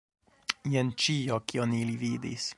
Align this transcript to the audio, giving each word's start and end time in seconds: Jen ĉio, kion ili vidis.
Jen 0.75 0.89
ĉio, 1.03 1.39
kion 1.53 1.77
ili 1.83 1.99
vidis. 2.07 2.49